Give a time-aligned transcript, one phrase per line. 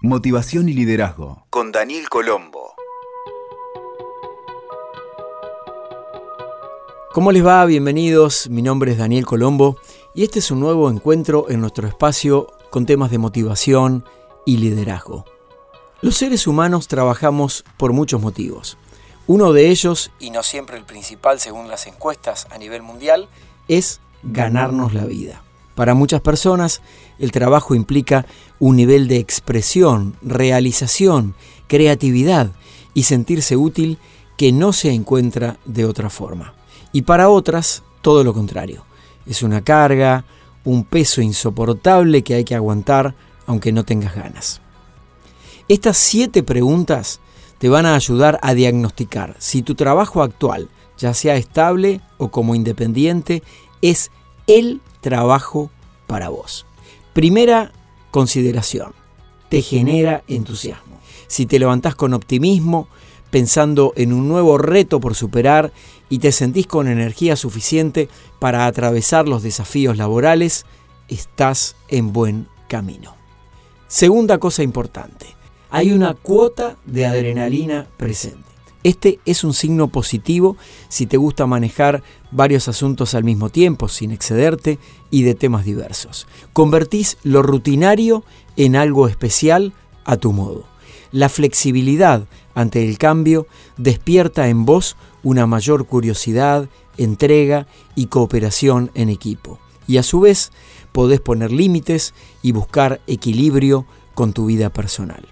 [0.00, 2.72] Motivación y liderazgo con Daniel Colombo.
[7.12, 7.64] ¿Cómo les va?
[7.64, 9.76] Bienvenidos, mi nombre es Daniel Colombo
[10.14, 14.04] y este es un nuevo encuentro en nuestro espacio con temas de motivación
[14.46, 15.24] y liderazgo.
[16.00, 18.78] Los seres humanos trabajamos por muchos motivos.
[19.26, 23.28] Uno de ellos, y no siempre el principal según las encuestas a nivel mundial,
[23.66, 25.42] es ganarnos la vida.
[25.78, 26.82] Para muchas personas,
[27.20, 28.26] el trabajo implica
[28.58, 31.36] un nivel de expresión, realización,
[31.68, 32.50] creatividad
[32.94, 33.98] y sentirse útil
[34.36, 36.52] que no se encuentra de otra forma.
[36.90, 38.82] Y para otras, todo lo contrario.
[39.24, 40.24] Es una carga,
[40.64, 43.14] un peso insoportable que hay que aguantar
[43.46, 44.60] aunque no tengas ganas.
[45.68, 47.20] Estas siete preguntas
[47.58, 52.56] te van a ayudar a diagnosticar si tu trabajo actual, ya sea estable o como
[52.56, 53.44] independiente,
[53.80, 54.10] es
[54.48, 55.70] el trabajo
[56.08, 56.66] para vos.
[57.12, 57.72] Primera
[58.10, 58.92] consideración,
[59.48, 60.98] te genera entusiasmo.
[61.28, 62.88] Si te levantás con optimismo,
[63.30, 65.72] pensando en un nuevo reto por superar
[66.08, 70.64] y te sentís con energía suficiente para atravesar los desafíos laborales,
[71.08, 73.14] estás en buen camino.
[73.86, 75.26] Segunda cosa importante,
[75.70, 78.47] hay una cuota de adrenalina presente.
[78.88, 80.56] Este es un signo positivo
[80.88, 84.78] si te gusta manejar varios asuntos al mismo tiempo, sin excederte
[85.10, 86.26] y de temas diversos.
[86.54, 88.24] Convertís lo rutinario
[88.56, 89.74] en algo especial
[90.06, 90.64] a tu modo.
[91.12, 99.10] La flexibilidad ante el cambio despierta en vos una mayor curiosidad, entrega y cooperación en
[99.10, 99.58] equipo.
[99.86, 100.50] Y a su vez
[100.92, 105.28] podés poner límites y buscar equilibrio con tu vida personal.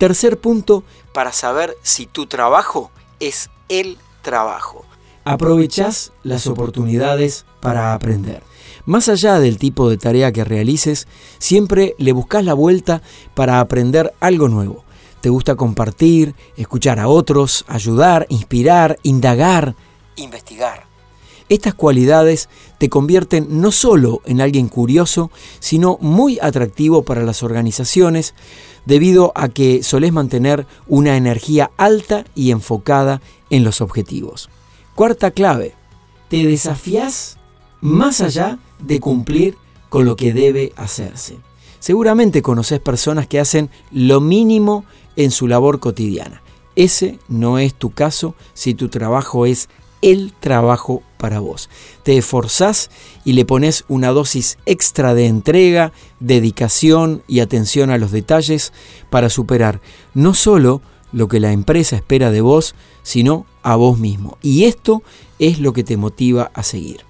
[0.00, 4.86] Tercer punto para saber si tu trabajo es el trabajo.
[5.26, 8.42] Aprovechás las oportunidades para aprender.
[8.86, 11.06] Más allá del tipo de tarea que realices,
[11.36, 13.02] siempre le buscas la vuelta
[13.34, 14.84] para aprender algo nuevo.
[15.20, 19.76] Te gusta compartir, escuchar a otros, ayudar, inspirar, indagar,
[20.16, 20.89] investigar.
[21.50, 28.34] Estas cualidades te convierten no solo en alguien curioso, sino muy atractivo para las organizaciones,
[28.86, 34.48] debido a que solés mantener una energía alta y enfocada en los objetivos.
[34.94, 35.74] Cuarta clave,
[36.28, 37.36] te desafías
[37.80, 39.56] más allá de cumplir
[39.88, 41.38] con lo que debe hacerse.
[41.80, 44.84] Seguramente conoces personas que hacen lo mínimo
[45.16, 46.42] en su labor cotidiana.
[46.76, 49.68] Ese no es tu caso si tu trabajo es
[50.02, 51.68] el trabajo para vos.
[52.02, 52.90] Te esforzás
[53.24, 58.72] y le pones una dosis extra de entrega, dedicación y atención a los detalles
[59.10, 59.80] para superar
[60.14, 64.38] no solo lo que la empresa espera de vos, sino a vos mismo.
[64.42, 65.02] Y esto
[65.38, 67.00] es lo que te motiva a seguir.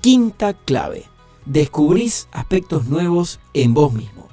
[0.00, 1.04] Quinta clave.
[1.44, 4.25] Descubrís aspectos nuevos en vos mismo.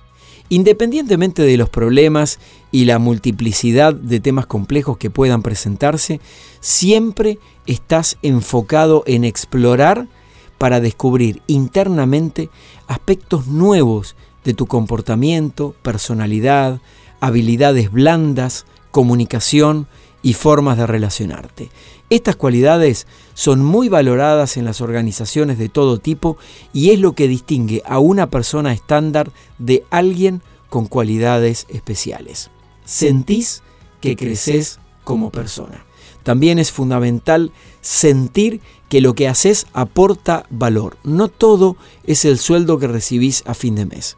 [0.50, 2.40] Independientemente de los problemas
[2.72, 6.20] y la multiplicidad de temas complejos que puedan presentarse,
[6.60, 10.08] siempre estás enfocado en explorar
[10.58, 12.50] para descubrir internamente
[12.88, 16.82] aspectos nuevos de tu comportamiento, personalidad,
[17.20, 19.88] habilidades blandas, comunicación
[20.24, 21.70] y formas de relacionarte.
[22.10, 26.38] Estas cualidades son muy valoradas en las organizaciones de todo tipo
[26.72, 32.50] y es lo que distingue a una persona estándar de alguien con cualidades especiales.
[32.86, 33.62] Sentís
[34.02, 35.86] que creces como persona.
[36.24, 37.52] También es fundamental
[37.82, 40.98] sentir que lo que haces aporta valor.
[41.04, 44.16] No todo es el sueldo que recibís a fin de mes.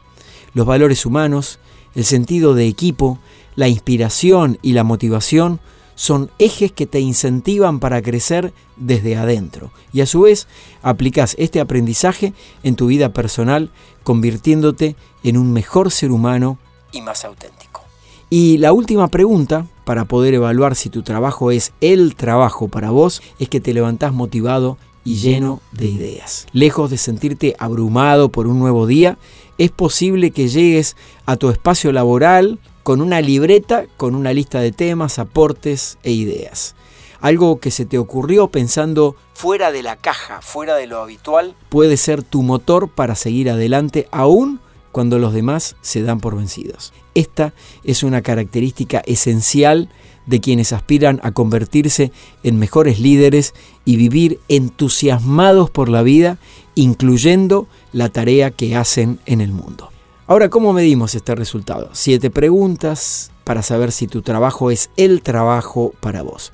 [0.54, 1.58] Los valores humanos,
[1.94, 3.18] el sentido de equipo,
[3.56, 5.60] la inspiración y la motivación
[5.96, 10.46] son ejes que te incentivan para crecer desde adentro y a su vez
[10.82, 13.70] aplicas este aprendizaje en tu vida personal
[14.04, 16.58] convirtiéndote en un mejor ser humano
[16.92, 17.82] y más auténtico.
[18.30, 23.22] Y la última pregunta para poder evaluar si tu trabajo es el trabajo para vos
[23.38, 26.46] es que te levantás motivado y lleno de ideas.
[26.52, 29.16] Lejos de sentirte abrumado por un nuevo día,
[29.56, 34.70] es posible que llegues a tu espacio laboral con una libreta con una lista de
[34.70, 36.76] temas, aportes e ideas.
[37.20, 41.96] Algo que se te ocurrió pensando fuera de la caja, fuera de lo habitual, puede
[41.96, 44.60] ser tu motor para seguir adelante aún
[44.92, 46.92] cuando los demás se dan por vencidos.
[47.16, 49.88] Esta es una característica esencial
[50.26, 52.12] de quienes aspiran a convertirse
[52.44, 53.52] en mejores líderes
[53.84, 56.38] y vivir entusiasmados por la vida,
[56.76, 59.90] incluyendo la tarea que hacen en el mundo.
[60.28, 61.90] Ahora, ¿cómo medimos este resultado?
[61.92, 66.52] Siete preguntas para saber si tu trabajo es el trabajo para vos.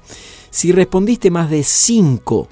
[0.50, 2.48] Si respondiste más de cinco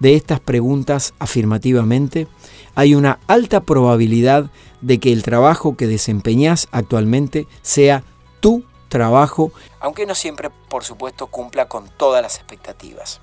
[0.00, 2.26] de estas preguntas afirmativamente,
[2.74, 4.50] hay una alta probabilidad
[4.80, 8.02] de que el trabajo que desempeñas actualmente sea
[8.40, 13.20] tu trabajo, aunque no siempre, por supuesto, cumpla con todas las expectativas.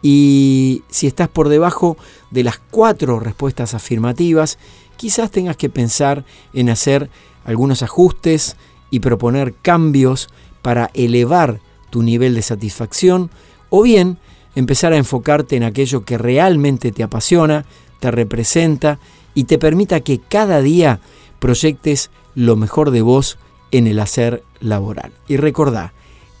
[0.00, 1.96] Y si estás por debajo
[2.30, 4.58] de las cuatro respuestas afirmativas,
[4.98, 7.08] quizás tengas que pensar en hacer
[7.46, 8.56] algunos ajustes
[8.90, 10.28] y proponer cambios
[10.60, 13.30] para elevar tu nivel de satisfacción
[13.70, 14.18] o bien
[14.54, 17.64] empezar a enfocarte en aquello que realmente te apasiona,
[18.00, 18.98] te representa
[19.34, 21.00] y te permita que cada día
[21.38, 23.38] proyectes lo mejor de vos
[23.70, 25.12] en el hacer laboral.
[25.28, 25.92] Y recordá,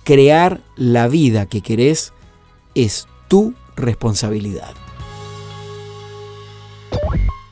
[0.04, 2.12] crear la vida que querés
[2.74, 4.74] es tu responsabilidad.